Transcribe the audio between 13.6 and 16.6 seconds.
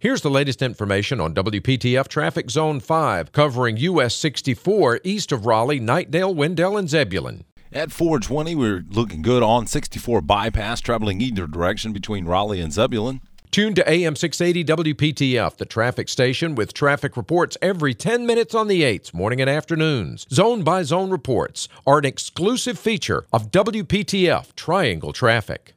to AM 680 WPTF, the traffic station,